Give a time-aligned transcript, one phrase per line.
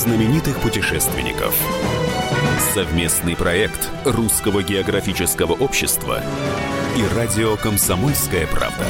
[0.00, 1.54] знаменитых путешественников.
[2.72, 6.22] Совместный проект Русского географического общества
[6.96, 8.86] и радио «Комсомольская правда».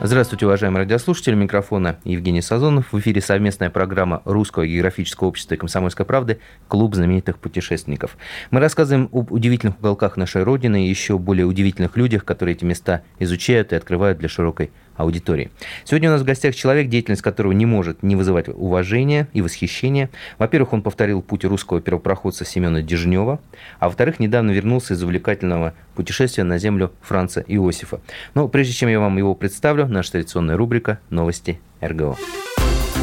[0.00, 1.34] Здравствуйте, уважаемые радиослушатели.
[1.34, 2.92] Микрофона Евгений Сазонов.
[2.92, 6.38] В эфире совместная программа Русского географического общества и комсомольской правды
[6.68, 8.16] «Клуб знаменитых путешественников».
[8.52, 13.02] Мы рассказываем об удивительных уголках нашей Родины и еще более удивительных людях, которые эти места
[13.18, 15.50] изучают и открывают для широкой аудитории.
[15.84, 20.10] Сегодня у нас в гостях человек, деятельность которого не может не вызывать уважения и восхищения.
[20.36, 23.40] Во-первых, он повторил путь русского первопроходца Семена Дежнева,
[23.78, 28.00] а во-вторых, недавно вернулся из увлекательного путешествия на землю Франца Иосифа.
[28.34, 32.16] Но прежде чем я вам его представлю, наша традиционная рубрика «Новости РГО».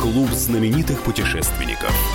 [0.02, 2.15] Клуб знаменитых путешественников.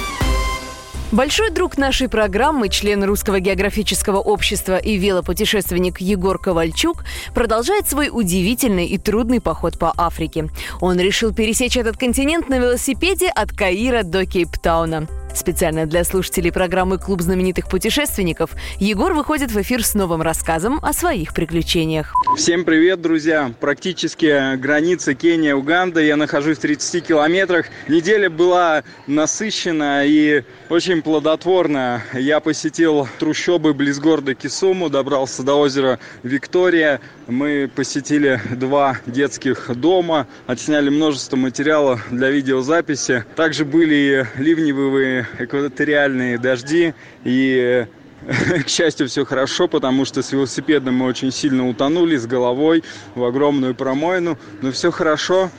[1.13, 8.87] Большой друг нашей программы, член Русского географического общества и велопутешественник Егор Ковальчук продолжает свой удивительный
[8.87, 10.49] и трудный поход по Африке.
[10.81, 15.09] Он решил пересечь этот континент на велосипеде от Каира до Кейптауна.
[15.35, 20.93] Специально для слушателей программы «Клуб знаменитых путешественников» Егор выходит в эфир с новым рассказом о
[20.93, 22.15] своих приключениях.
[22.37, 23.53] Всем привет, друзья!
[23.61, 26.01] Практически граница Кения-Уганда.
[26.01, 27.67] Я нахожусь в 30 километрах.
[27.89, 32.03] Неделя была насыщена и очень плодотворна.
[32.13, 37.01] Я посетил трущобы близ города Кисуму, добрался до озера Виктория.
[37.27, 43.25] Мы посетили два детских дома, отсняли множество материала для видеозаписи.
[43.37, 44.41] Также были и
[45.21, 47.87] ливневые экваториальные дожди и
[48.65, 53.25] к счастью, все хорошо, потому что с велосипедом мы очень сильно утонули с головой в
[53.25, 54.39] огромную промоину.
[54.61, 55.51] Но все хорошо.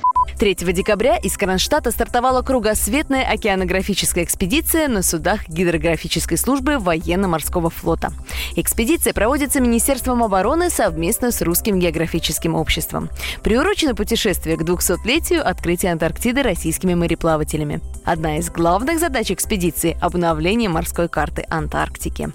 [0.41, 8.11] 3 декабря из Кронштадта стартовала кругосветная океанографическая экспедиция на судах гидрографической службы военно-морского флота.
[8.55, 13.09] Экспедиция проводится Министерством обороны совместно с Русским географическим обществом.
[13.44, 17.80] Приурочено путешествие к 200-летию открытия Антарктиды российскими мореплавателями.
[18.03, 22.31] Одна из главных задач экспедиции– обновление морской карты Антарктики.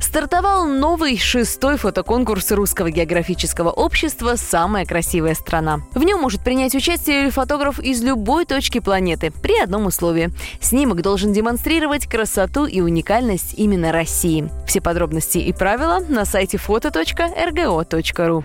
[0.00, 5.80] Стартовал новый шестой фотоконкурс Русского географического общества «Самая красивая страна».
[5.92, 10.30] В нем может принять участие фотограф из любой точки планеты при одном условии.
[10.60, 14.50] Снимок должен демонстрировать красоту и уникальность именно России.
[14.66, 18.44] Все подробности и правила на сайте фото.рго.ру.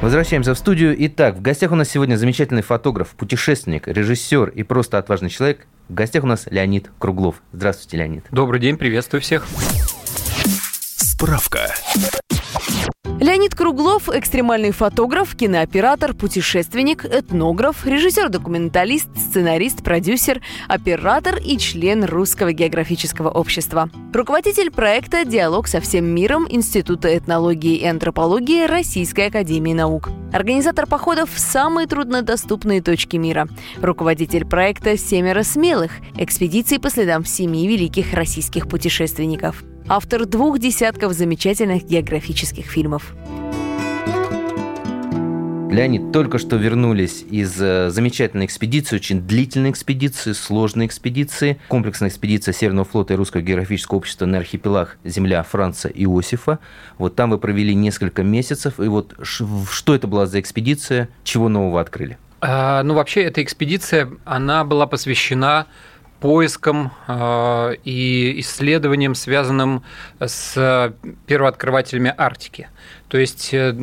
[0.00, 0.94] Возвращаемся в студию.
[1.06, 5.66] Итак, в гостях у нас сегодня замечательный фотограф, путешественник, режиссер и просто отважный человек.
[5.88, 7.42] В гостях у нас Леонид Круглов.
[7.52, 8.26] Здравствуйте, Леонид.
[8.30, 9.46] Добрый день, приветствую всех.
[10.96, 11.72] Справка.
[13.20, 23.28] Леонид Круглов– экстремальный фотограф, кинооператор, путешественник, этнограф, режиссер-документалист, сценарист, продюсер, оператор и член Русского географического
[23.28, 23.90] общества.
[24.14, 30.10] Руководитель проекта «Диалог со всем миром» Института этнологии и антропологии Российской академии наук.
[30.32, 33.48] Организатор походов в самые труднодоступные точки мира.
[33.82, 41.84] Руководитель проекта «Семеро смелых»– экспедиции по следам семи великих российских путешественников автор двух десятков замечательных
[41.84, 43.14] географических фильмов.
[45.70, 52.52] Леонид, только что вернулись из э, замечательной экспедиции, очень длительной экспедиции, сложной экспедиции, комплексная экспедиция
[52.52, 56.58] Северного флота и Русского географического общества на архипелаг Земля Франца Иосифа.
[56.96, 58.80] Вот там вы провели несколько месяцев.
[58.80, 62.16] И вот что это была за экспедиция, чего нового открыли?
[62.40, 65.66] А, ну, вообще, эта экспедиция, она была посвящена
[66.20, 69.82] поиском э, и исследованием, связанным
[70.20, 70.92] с
[71.26, 72.68] первооткрывателями Арктики.
[73.08, 73.74] То есть э,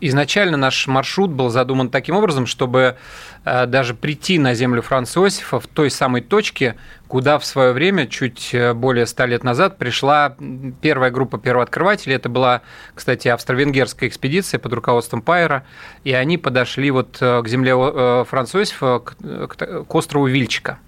[0.00, 2.96] изначально наш маршрут был задуман таким образом, чтобы
[3.44, 6.76] даже прийти на землю Франца Иосифа в той самой точке,
[7.08, 10.34] куда в свое время, чуть э, более ста лет назад, пришла
[10.80, 12.16] первая группа первооткрывателей.
[12.16, 12.62] Это была,
[12.94, 15.64] кстати, австро-венгерская экспедиция под руководством Пайера,
[16.04, 20.78] и они подошли вот к земле Франца Иосифа, к острову Вильчика.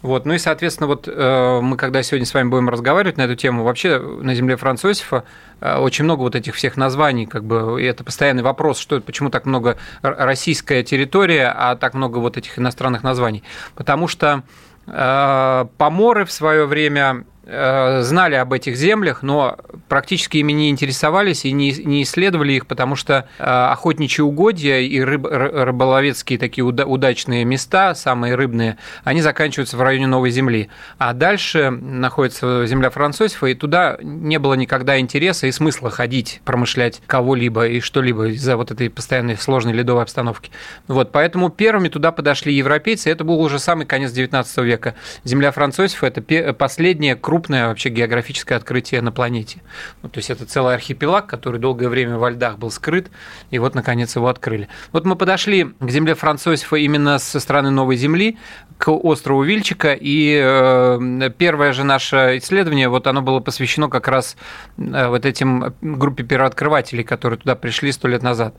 [0.00, 0.24] Вот.
[0.24, 3.98] Ну и, соответственно, вот мы, когда сегодня с вами будем разговаривать на эту тему, вообще
[3.98, 5.24] на земле Франца Иосифа
[5.60, 9.46] очень много вот этих всех названий, как бы, и это постоянный вопрос, что, почему так
[9.46, 13.42] много российская территория, а так много вот этих иностранных названий.
[13.74, 14.42] Потому что
[14.86, 19.56] э, поморы в свое время Э, знали об этих землях, но
[19.88, 25.00] практически ими не интересовались и не, не исследовали их, потому что э, охотничьи угодья и
[25.00, 30.70] рыб, рыболовецкие такие удачные места, самые рыбные, они заканчиваются в районе Новой Земли.
[30.98, 37.00] А дальше находится земля Французьфа, и туда не было никогда интереса и смысла ходить, промышлять
[37.06, 40.50] кого-либо и что-либо из-за вот этой постоянной сложной ледовой обстановки.
[40.88, 44.96] Вот, поэтому первыми туда подошли европейцы, это был уже самый конец XIX века.
[45.22, 49.60] Земля Французьфа– это последняя крупная крупное вообще географическое открытие на планете.
[50.02, 53.10] Ну, то есть это целый архипелаг, который долгое время во льдах был скрыт,
[53.50, 54.68] и вот, наконец, его открыли.
[54.90, 58.38] Вот мы подошли к земле Францосифа именно со стороны Новой Земли,
[58.78, 64.38] к острову Вильчика, и э, первое же наше исследование, вот оно было посвящено как раз
[64.78, 68.54] э, вот этим группе первооткрывателей, которые туда пришли сто лет назад.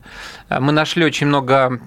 [0.50, 1.80] Мы нашли очень много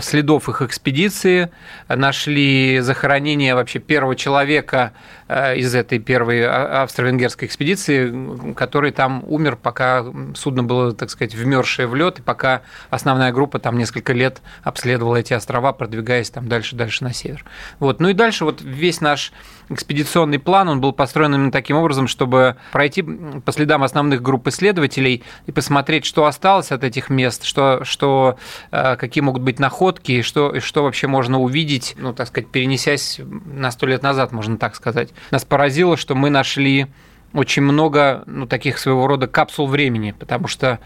[0.00, 1.50] следов их экспедиции,
[1.88, 9.56] нашли захоронение вообще первого человека э, из этой первой а, австро-венгерской экспедиции, который там умер,
[9.56, 10.04] пока
[10.34, 15.16] судно было, так сказать, вмерзшее в лед, и пока основная группа там несколько лет обследовала
[15.16, 17.44] эти острова, продвигаясь там дальше-дальше на север.
[17.78, 18.00] Вот.
[18.00, 19.32] Ну и дальше вот весь наш
[19.70, 25.22] экспедиционный план, он был построен именно таким образом, чтобы пройти по следам основных групп исследователей
[25.46, 28.36] и посмотреть, что осталось от этих мест, что, что,
[28.72, 33.70] э, какие могут быть находки, что, что вообще можно увидеть, ну, так сказать, перенесясь на
[33.70, 35.10] сто лет назад, можно так сказать.
[35.30, 36.88] Нас поразило, что мы нашли
[37.32, 40.80] очень много ну, таких своего рода капсул времени, потому что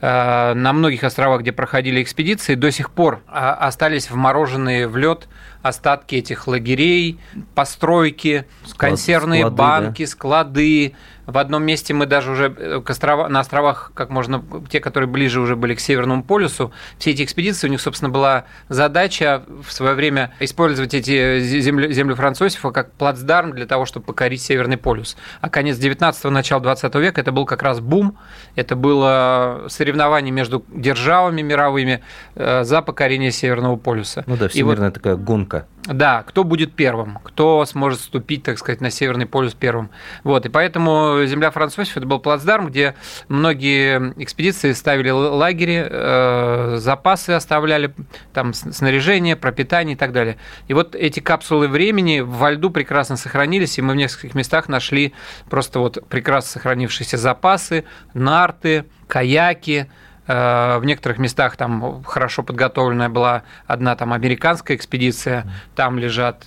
[0.00, 5.28] э, на многих островах, где проходили экспедиции, до сих пор э, остались вмороженные в лед
[5.62, 7.18] остатки этих лагерей,
[7.54, 10.10] постройки, Склад, консервные склады, банки, да?
[10.10, 10.94] склады,
[11.28, 15.10] в одном месте мы даже уже э, к острова, на островах, как можно, те, которые
[15.10, 19.70] ближе уже были к Северному полюсу, все эти экспедиции, у них, собственно, была задача в
[19.70, 25.18] свое время использовать эти земли, землю Французов как плацдарм для того, чтобы покорить Северный полюс.
[25.42, 28.16] А конец 19-го, начало 20 века это был как раз бум,
[28.56, 32.02] это было соревнование между державами мировыми
[32.36, 34.24] э, за покорение Северного полюса.
[34.26, 35.66] Ну да, всемирная вот, такая гонка.
[35.88, 39.90] Да, кто будет первым, кто сможет ступить, так сказать, на Северный полюс первым.
[40.22, 42.94] Вот, и поэтому земля Французов это был плацдарм, где
[43.28, 47.94] многие экспедиции ставили лагеря, э, запасы оставляли,
[48.34, 50.36] там снаряжение, пропитание и так далее.
[50.66, 55.14] И вот эти капсулы времени во льду прекрасно сохранились, и мы в нескольких местах нашли
[55.48, 59.88] просто вот прекрасно сохранившиеся запасы, нарты, каяки,
[60.28, 66.46] в некоторых местах там хорошо подготовленная была одна там американская экспедиция, там лежат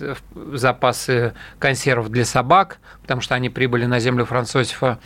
[0.52, 5.00] запасы консервов для собак, потому что они прибыли на землю Францосифа,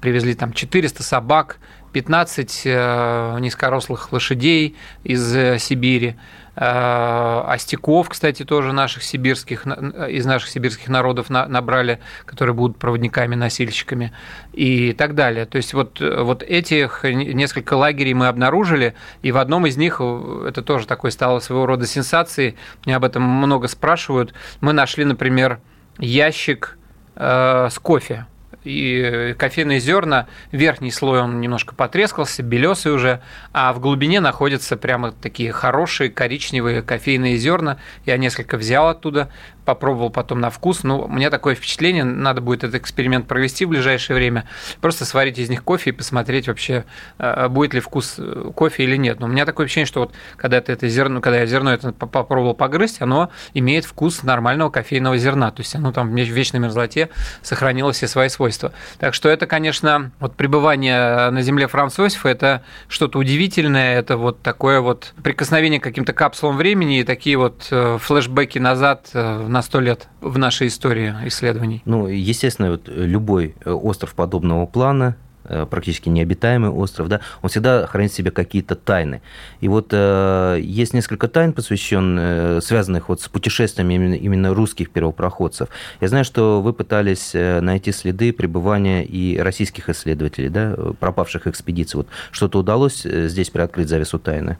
[0.00, 1.58] привезли там 400 собак,
[1.92, 6.16] 15 э, низкорослых лошадей из э, Сибири.
[6.56, 14.12] Э, Остяков, кстати, тоже наших сибирских, из наших сибирских народов набрали, которые будут проводниками-носильщиками
[14.52, 15.46] и так далее.
[15.46, 20.62] То есть вот, вот этих несколько лагерей мы обнаружили, и в одном из них, это
[20.62, 25.60] тоже такой стало своего рода сенсацией, мне об этом много спрашивают, мы нашли, например,
[25.98, 26.78] ящик
[27.16, 28.26] с кофе
[28.64, 33.20] и кофейные зерна, верхний слой он немножко потрескался, белесый уже,
[33.52, 37.78] а в глубине находятся прямо такие хорошие коричневые кофейные зерна.
[38.06, 39.30] Я несколько взял оттуда,
[39.70, 40.82] попробовал потом на вкус.
[40.82, 44.48] Ну, у меня такое впечатление, надо будет этот эксперимент провести в ближайшее время,
[44.80, 46.84] просто сварить из них кофе и посмотреть вообще,
[47.18, 49.20] э, будет ли вкус э, кофе или нет.
[49.20, 51.92] Но у меня такое ощущение, что вот когда ты это зерно, когда я зерно это
[51.92, 57.10] попробовал погрызть, оно имеет вкус нормального кофейного зерна, то есть оно там в вечной мерзлоте
[57.42, 58.72] сохранило все свои свойства.
[58.98, 64.42] Так что это, конечно, вот пребывание на земле Франца Иосифа, это что-то удивительное, это вот
[64.42, 69.62] такое вот прикосновение к каким-то капсулам времени и такие вот э, флешбеки назад на на
[69.62, 71.82] сто лет в нашей истории исследований?
[71.84, 77.86] Ну, естественно, вот любой э, остров подобного плана э, практически необитаемый остров, да, он всегда
[77.86, 79.20] хранит в себе какие-то тайны.
[79.60, 84.88] И вот э, есть несколько тайн, посвященных, э, связанных вот с путешествиями именно, именно русских
[84.92, 85.68] первопроходцев.
[86.00, 91.98] Я знаю, что вы пытались найти следы пребывания и российских исследователей, да, пропавших экспедиций.
[91.98, 94.56] Вот что-то удалось здесь приоткрыть завесу тайны?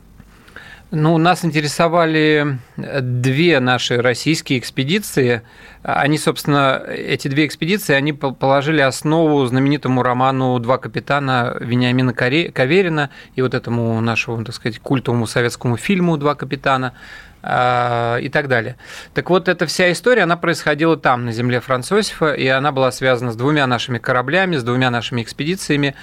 [0.93, 5.43] Ну, нас интересовали две наши российские экспедиции.
[5.85, 13.43] Они, собственно, эти две экспедиции, они положили основу знаменитому роману «Два капитана» Вениамина Каверина и
[13.43, 16.93] вот этому нашему, так сказать, культовому советскому фильму «Два капитана»
[17.41, 18.77] а, и так далее.
[19.15, 23.31] Так вот, эта вся история, она происходила там, на земле Францосифа, и она была связана
[23.31, 25.95] с двумя нашими кораблями, с двумя нашими экспедициями.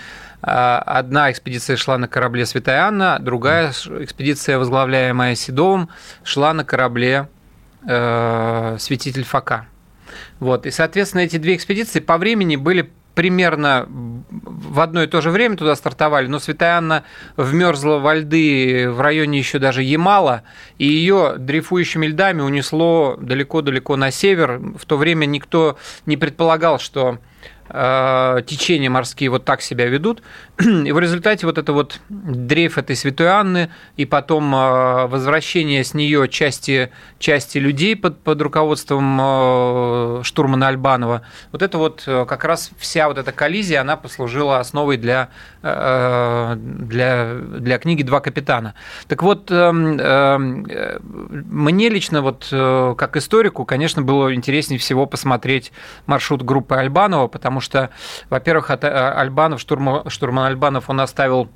[0.41, 5.89] А, одна экспедиция шла на корабле Святая Анна, другая экспедиция, возглавляемая Седовым,
[6.23, 7.27] шла на корабле
[7.87, 9.65] э, Святитель Фока.
[10.39, 10.65] Вот.
[10.65, 13.87] И, соответственно, эти две экспедиции по времени были примерно
[14.29, 17.03] в одно и то же время туда стартовали, но Святая Анна
[17.35, 20.43] вмерзла во льды в районе еще даже Ямала,
[20.77, 24.61] и ее дрейфующими льдами унесло далеко-далеко на север.
[24.77, 27.17] В то время никто не предполагал, что
[27.69, 30.21] течения морские вот так себя ведут.
[30.59, 35.93] И в результате вот это вот дрейф этой Святой Анны и потом э, возвращение с
[35.93, 41.21] нее части, части людей под, под руководством э, штурмана Альбанова,
[41.51, 45.29] вот это вот э, как раз вся вот эта коллизия, она послужила основой для,
[45.61, 48.73] э, для, для книги «Два капитана».
[49.07, 55.71] Так вот, эм, эм, э, мне лично вот как историку, конечно, было интереснее всего посмотреть
[56.05, 57.89] маршрут группы Альбанова, потому что,
[58.29, 61.49] во-первых, от Альбанов, штурман, штурман Альбанов, он оставил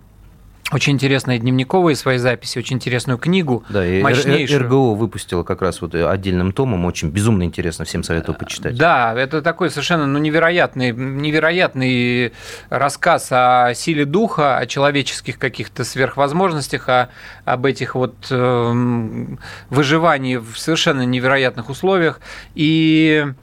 [0.72, 4.62] очень интересные дневниковые свои записи, очень интересную книгу, да, и мощнейшую.
[4.62, 8.78] РГО выпустила как раз вот отдельным томом, очень безумно интересно, всем советую почитать.
[8.78, 12.34] Да, это такой совершенно ну, невероятный, невероятный
[12.70, 17.10] рассказ о силе духа, о человеческих каких-то сверхвозможностях, о,
[17.44, 19.28] об этих вот э,
[19.70, 22.22] выживании в совершенно невероятных условиях.
[22.56, 23.34] И э,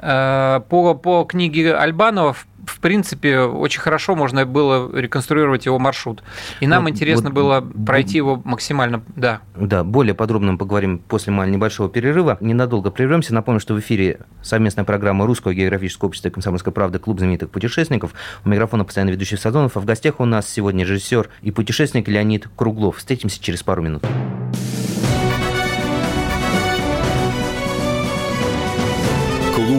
[0.00, 2.36] по, по книге Альбанова,
[2.66, 6.22] в принципе, очень хорошо можно было реконструировать его маршрут.
[6.60, 9.40] И нам вот, интересно вот, было пройти его максимально, да.
[9.54, 12.38] Да, более подробно мы поговорим после небольшого перерыва.
[12.40, 13.34] Ненадолго прервемся.
[13.34, 18.12] Напомню, что в эфире совместная программа Русского географического общества и комсомольской правды «Клуб знаменитых путешественников».
[18.44, 22.48] У микрофона постоянно ведущий Сазонов, а в гостях у нас сегодня режиссер и путешественник Леонид
[22.56, 22.98] Круглов.
[22.98, 24.04] Встретимся через пару минут.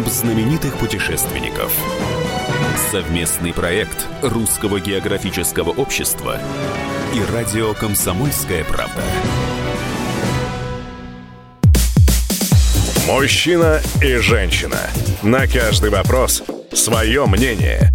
[0.06, 1.74] Клуб знаменитых путешественников.
[2.92, 6.40] Совместный проект Русского географического общества
[7.14, 9.02] и радио «Комсомольская правда».
[13.08, 14.80] Мужчина и женщина.
[15.24, 17.95] На каждый вопрос свое мнение.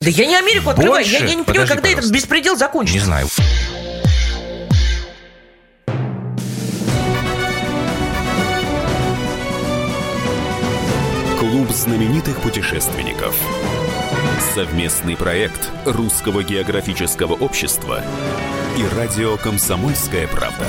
[0.00, 1.04] Да я не Америку открываю.
[1.04, 1.10] Больше?
[1.10, 1.98] Я, я не понимаю, Подожди, когда пожалуйста.
[1.98, 2.98] этот беспредел закончится.
[2.98, 3.26] Не знаю.
[11.38, 13.36] Клуб знаменитых путешественников.
[14.54, 18.02] Совместный проект Русского географического общества
[18.76, 20.64] и радио «Комсомольская правда».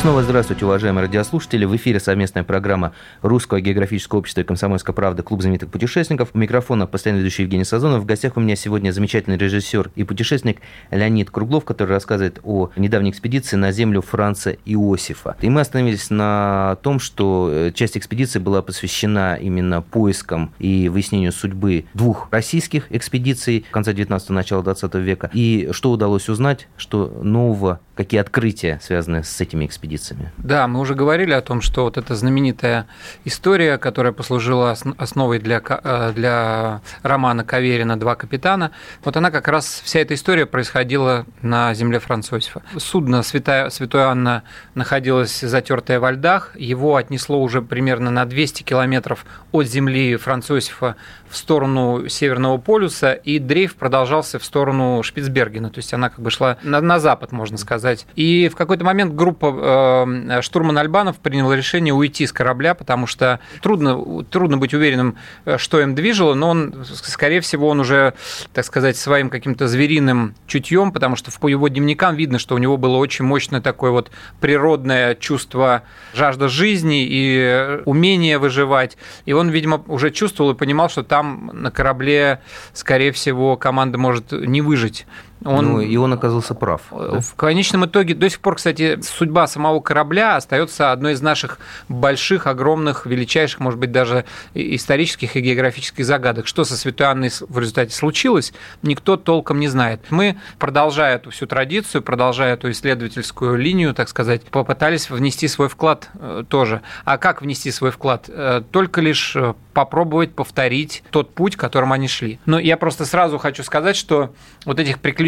[0.00, 1.64] Снова здравствуйте, уважаемые радиослушатели.
[1.64, 6.28] В эфире совместная программа Русского географического общества и комсомольской правды «Клуб знаменитых путешественников».
[6.34, 8.04] У микрофона постоянно ведущий Евгений Сазонов.
[8.04, 10.60] В гостях у меня сегодня замечательный режиссер и путешественник
[10.92, 15.36] Леонид Круглов, который рассказывает о недавней экспедиции на землю Франца Иосифа.
[15.40, 21.32] И мы остановились на том, что э, часть экспедиции была посвящена именно поискам и выяснению
[21.32, 25.28] судьбы двух российских экспедиций конца 19-го, начала 20 века.
[25.34, 30.30] И что удалось узнать, что нового, какие открытия связаны с этими экспедициями.
[30.36, 32.86] Да, мы уже говорили о том, что вот эта знаменитая
[33.24, 38.70] история, которая послужила основой для, э, для романа Каверина «Два капитана»,
[39.02, 42.62] вот она как раз, вся эта история происходила на земле Французьфа.
[42.76, 44.44] Судно Святая, Святой Анна
[44.76, 50.94] находилось затертое во льдах, его отнесло уже примерно на 200 километров от земли Французьфа
[51.28, 56.30] в сторону Северного полюса, и дрейф продолжался в сторону Шпицбергена, то есть она как бы
[56.30, 57.87] шла на, на запад, можно сказать.
[58.14, 63.40] И в какой-то момент группа Э, штурман Альбанов принял решение уйти с корабля, потому что
[63.60, 68.14] трудно, трудно быть уверенным, э, что им движило, но он, скорее всего, он уже,
[68.52, 72.76] так сказать, своим каким-то звериным чутьем, потому что по его дневникам видно, что у него
[72.76, 75.82] было очень мощное такое вот природное чувство
[76.14, 78.96] жажда жизни и умение выживать.
[79.24, 82.40] И он, видимо, уже чувствовал и понимал, что там на корабле,
[82.72, 85.06] скорее всего, команда может не выжить.
[85.44, 86.82] Он, ну, и он оказался прав.
[86.90, 87.20] Да?
[87.20, 92.46] В конечном итоге, до сих пор, кстати, судьба самого корабля остается одной из наших больших,
[92.46, 96.46] огромных, величайших, может быть, даже исторических и географических загадок.
[96.46, 98.52] Что со Святой Анной в результате случилось,
[98.82, 100.00] никто толком не знает.
[100.10, 106.08] Мы, продолжая эту всю традицию, продолжая эту исследовательскую линию, так сказать, попытались внести свой вклад
[106.14, 106.82] э, тоже.
[107.04, 108.24] А как внести свой вклад?
[108.28, 112.40] Э, только лишь э, попробовать повторить тот путь, которым они шли.
[112.46, 115.27] Но я просто сразу хочу сказать, что вот этих приключений,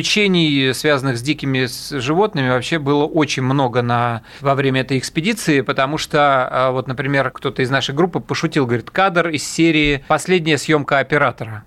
[0.72, 1.66] связанных с дикими
[1.98, 7.30] животными, вообще было очень много на, во время этой экспедиции, потому что, а, вот, например,
[7.30, 11.64] кто-то из нашей группы пошутил, говорит, кадр из серии «Последняя съемка оператора».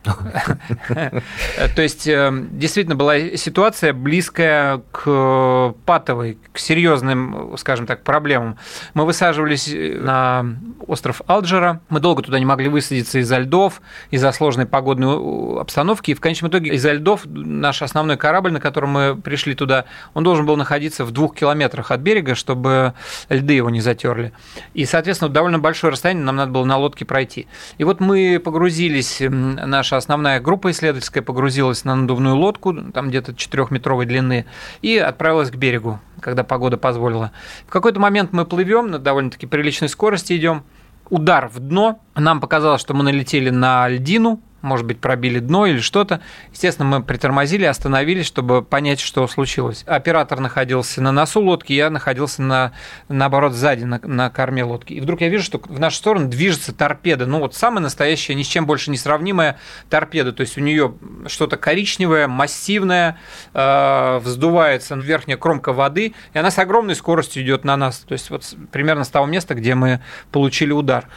[0.88, 8.58] То есть, э, действительно, была ситуация близкая к патовой, к серьезным, скажем так, проблемам.
[8.94, 10.46] Мы высаживались на
[10.88, 16.12] остров Алджера, мы долго туда не могли высадиться из-за льдов, из-за сложной погодной обстановки.
[16.12, 20.24] И в конечном итоге из-за льдов наш основной корабль, на котором мы пришли туда, он
[20.24, 22.94] должен был находиться в двух километрах от берега, чтобы
[23.28, 24.32] льды его не затерли.
[24.74, 27.48] И, соответственно, довольно большое расстояние нам надо было на лодке пройти.
[27.78, 34.06] И вот мы погрузились, наша основная группа исследовательская погрузилась на надувную лодку, там где-то 4-метровой
[34.06, 34.46] длины,
[34.82, 37.34] и отправилась к берегу, когда погода позволила.
[37.68, 40.64] В какой-то момент мы плывем на довольно-таки приличной скорости идем,
[41.10, 42.00] удар в дно.
[42.16, 46.22] Нам показалось, что мы налетели на льдину, может быть, пробили дно или что-то.
[46.54, 49.84] Естественно, мы притормозили, остановились, чтобы понять, что случилось.
[49.86, 52.72] Оператор находился на носу лодки, я находился на,
[53.10, 54.94] наоборот сзади, на, на корме лодки.
[54.94, 57.26] И вдруг я вижу, что в нашу сторону движется торпеда.
[57.26, 60.32] Ну, вот самая настоящая, ни с чем больше не сравнимая торпеда.
[60.32, 60.96] То есть у нее
[61.28, 63.18] что-то коричневое, массивное,
[63.54, 68.00] э, вздувается верхняя кромка воды, и она с огромной скоростью идет на нас.
[68.00, 70.00] То есть вот примерно с того места, где мы
[70.32, 71.10] получили удар.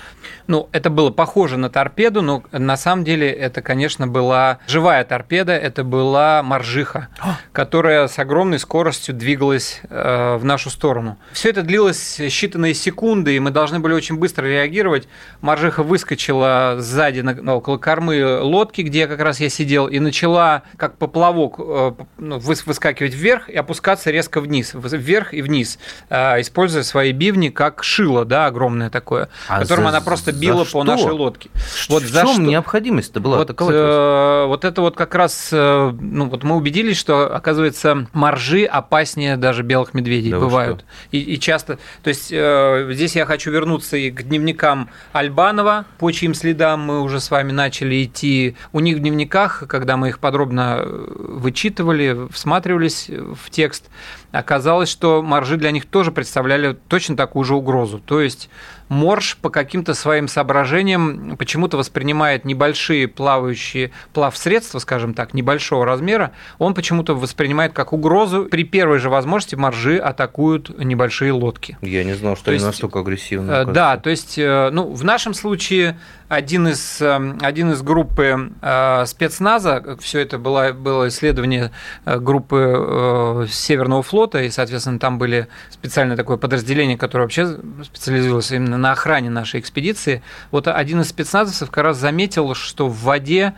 [0.49, 5.53] Ну, это было похоже на торпеду, но на самом деле это, конечно, была живая торпеда,
[5.53, 7.39] это была моржиха, а!
[7.53, 11.19] которая с огромной скоростью двигалась э, в нашу сторону.
[11.33, 15.09] Все это длилось считанные секунды, и мы должны были очень быстро реагировать.
[15.41, 21.57] Моржиха выскочила сзади около кормы лодки, где как раз я сидел, и начала, как поплавок,
[21.59, 25.79] э, ну, выскакивать вверх и опускаться резко вниз, вверх и вниз,
[26.09, 30.65] э, используя свои бивни как шило, да, огромное такое, а которым за, она просто била
[30.65, 31.51] по нашей лодке.
[31.89, 32.43] Вот в за чем что?
[32.43, 37.35] необходимость-то была вот, э, вот это вот как раз, э, ну вот мы убедились, что,
[37.35, 40.85] оказывается, моржи опаснее даже белых медведей да бывают.
[41.11, 46.11] И, и часто, то есть э, здесь я хочу вернуться и к дневникам Альбанова, по
[46.11, 48.57] чьим следам мы уже с вами начали идти.
[48.73, 53.91] У них в дневниках, когда мы их подробно э, вычитывали, всматривались в текст,
[54.33, 57.99] оказалось, что моржи для них тоже представляли точно такую же угрозу.
[57.99, 58.49] То есть
[58.89, 66.75] морж по каким-то своим соображениям почему-то воспринимает небольшие плавающие плавсредства, скажем так, небольшого размера, он
[66.75, 68.45] почему-то воспринимает как угрозу.
[68.45, 71.77] При первой же возможности моржи атакуют небольшие лодки.
[71.83, 73.51] Я не знал, что то они есть, настолько агрессивны.
[73.51, 78.53] Э, да, то есть, э, ну, в нашем случае один из, эм, один из группы
[78.61, 81.71] э, спецназа, все это было, было исследование
[82.05, 88.93] группы Северного флота, и, соответственно, там были специальное такое подразделение, которое вообще специализировалось именно на
[88.93, 90.23] охране нашей экспедиции.
[90.51, 93.53] Вот один из спецназовцев как раз заметил, что в воде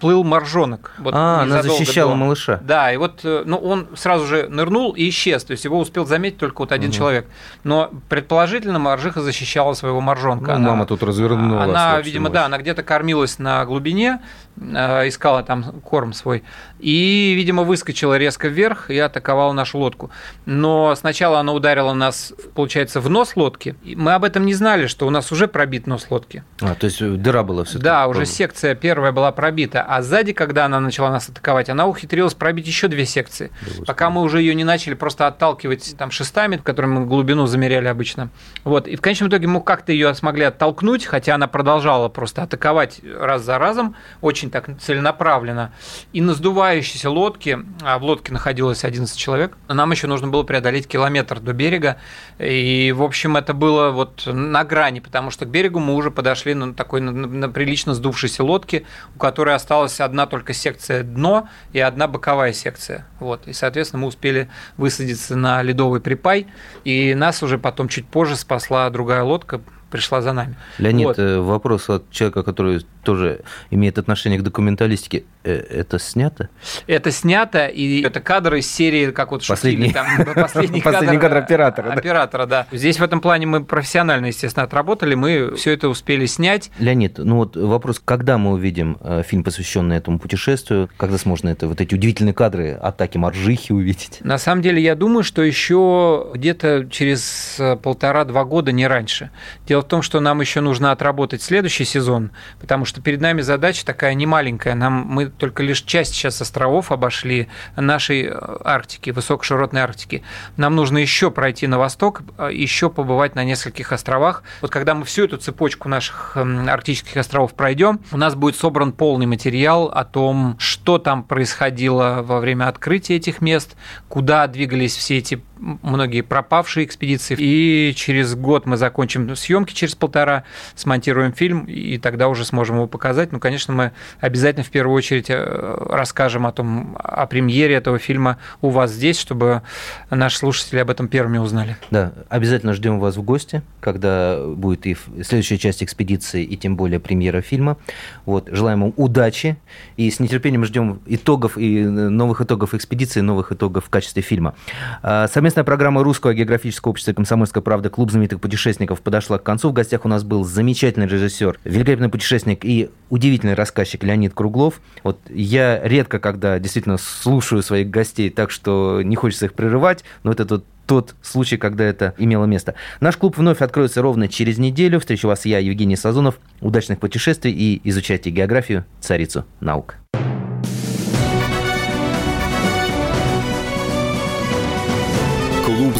[0.00, 0.92] плыл моржонок.
[0.98, 2.16] Вот а, она защищала до.
[2.16, 2.58] малыша.
[2.62, 5.44] Да, и вот э, ну, он сразу же нырнул и исчез.
[5.44, 6.96] То есть его успел заметить только вот один угу.
[6.96, 7.26] человек.
[7.64, 10.52] Но предположительно моржиха защищала своего моржонка.
[10.52, 11.68] Ну, она, мама тут развернулась.
[11.68, 14.20] Она, видимо, да, она где-то кормилась на глубине,
[14.56, 16.44] э, искала там корм свой.
[16.78, 20.10] И, видимо, выскочила резко вверх и атаковала нашу лодку.
[20.46, 23.76] Но сначала она ударила нас, получается, в нос лодки.
[23.84, 26.42] Мы об этом не знали, что у нас уже пробит нос лодки.
[26.62, 30.32] А, то есть дыра была все Да, уже секция первая была пробита пробита, а сзади,
[30.32, 33.50] когда она начала нас атаковать, она ухитрилась пробить еще две секции.
[33.78, 37.88] Да, пока мы уже ее не начали просто отталкивать там шестами, которыми мы глубину замеряли
[37.88, 38.30] обычно.
[38.64, 38.86] Вот.
[38.86, 43.42] И в конечном итоге мы как-то ее смогли оттолкнуть, хотя она продолжала просто атаковать раз
[43.42, 45.72] за разом, очень так целенаправленно.
[46.12, 50.86] И на сдувающейся лодке, а в лодке находилось 11 человек, нам еще нужно было преодолеть
[50.86, 51.96] километр до берега.
[52.38, 56.54] И, в общем, это было вот на грани, потому что к берегу мы уже подошли
[56.54, 58.84] на такой на, на прилично сдувшейся лодке,
[59.16, 63.06] у которой которой осталась одна только секция дно и одна боковая секция.
[63.18, 63.48] Вот.
[63.48, 66.46] И, соответственно, мы успели высадиться на ледовый припай,
[66.84, 70.54] и нас уже потом чуть позже спасла другая лодка, пришла за нами.
[70.78, 71.18] Леонид, вот.
[71.18, 73.40] Э, вопрос от человека, который тоже
[73.70, 75.24] имеет отношение к документалистике.
[75.42, 76.50] Э, это снято?
[76.86, 81.36] Это снято, и это кадры из серии, как вот последний, там, последний, последний кадр, кадр
[81.38, 81.92] оператора.
[81.92, 82.66] Оператора, да.
[82.70, 82.76] да.
[82.76, 86.70] Здесь в этом плане мы профессионально, естественно, отработали, мы все это успели снять.
[86.78, 91.66] Леонид, ну вот вопрос, когда мы увидим э, фильм, посвященный этому путешествию, когда сможно это,
[91.66, 94.18] вот эти удивительные кадры атаки Маржихи увидеть?
[94.20, 99.30] На самом деле, я думаю, что еще где-то через полтора-два года, не раньше.
[99.66, 103.84] Дело в том, что нам еще нужно отработать следующий сезон, потому что перед нами задача
[103.84, 104.74] такая немаленькая.
[104.74, 110.22] Нам, мы только лишь часть сейчас островов обошли нашей э, Арктики, высокоширотной Арктики.
[110.56, 114.42] Нам нужно еще пройти на восток, э, еще побывать на нескольких островах.
[114.60, 118.92] Вот когда мы всю эту цепочку наших эм, арктических островов пройдем, у нас будет собран
[118.92, 123.76] полный материал о том, что там происходило во время открытия этих мест,
[124.08, 127.36] куда двигались все эти многие пропавшие экспедиции.
[127.38, 130.44] И через год мы закончим съемки, через полтора
[130.74, 133.32] смонтируем фильм, и тогда уже сможем его показать.
[133.32, 138.38] Ну, конечно, мы обязательно в первую очередь э, расскажем о том, о премьере этого фильма
[138.60, 139.62] у вас здесь, чтобы
[140.10, 141.76] наши слушатели об этом первыми узнали.
[141.90, 147.00] Да, обязательно ждем вас в гости, когда будет и следующая часть экспедиции, и тем более
[147.00, 147.76] премьера фильма.
[148.24, 149.56] Вот, желаем вам удачи,
[149.96, 154.54] и с нетерпением ждем итогов и новых итогов экспедиции, новых итогов в качестве фильма.
[155.02, 159.70] А, совместная программа Русского географического общества «Комсомольская правда» «Клуб знаменитых путешественников» подошла к концу.
[159.70, 164.82] В гостях у нас был замечательный режиссер, великолепный путешественник и удивительный рассказчик Леонид Круглов.
[165.04, 170.32] Вот я редко, когда действительно слушаю своих гостей так, что не хочется их прерывать, но
[170.32, 172.74] это тот тот случай, когда это имело место.
[173.00, 175.00] Наш клуб вновь откроется ровно через неделю.
[175.00, 176.38] Встречу вас я, Евгений Сазонов.
[176.60, 179.96] Удачных путешествий и изучайте географию, царицу наук.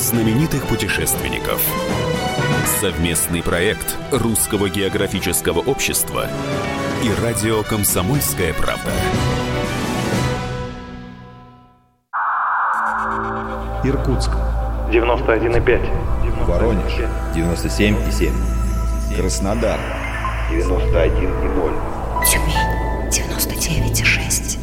[0.09, 1.61] Знаменитых путешественников.
[2.81, 6.29] Совместный проект Русского географического общества
[7.05, 8.91] и радио «Комсомольская правда».
[13.85, 14.31] Иркутск.
[14.91, 16.47] 91,5.
[16.47, 16.93] Воронеж.
[17.35, 18.33] 97,7.
[19.15, 19.79] Краснодар.
[20.51, 21.75] 91,0.
[22.25, 22.57] Тюмень.
[23.11, 24.59] 99,6.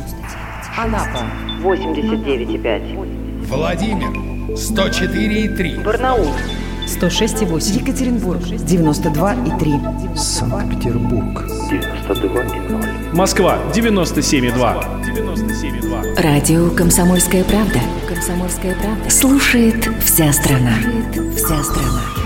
[0.76, 1.28] Анапа.
[1.62, 3.25] 89,5.
[3.56, 4.10] Владимир.
[4.50, 5.84] 104,3.
[5.84, 6.30] Барнаул.
[6.88, 7.80] 106,8.
[7.80, 8.42] Екатеринбург.
[8.42, 10.18] 92,3.
[10.18, 11.46] Санкт-Петербург.
[11.72, 13.14] 92,0.
[13.16, 13.58] Москва.
[13.74, 14.86] 97,2.
[15.04, 16.22] 97,2.
[16.22, 17.80] Радио «Комсомольская правда».
[18.08, 19.10] «Комсомольская правда».
[19.10, 20.74] Слушает вся страна.
[20.82, 22.25] Слушает вся страна.